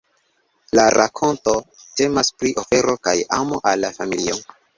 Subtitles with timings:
[0.77, 1.53] La rakonto
[1.99, 4.41] temas pri ofero kaj amo al la familio.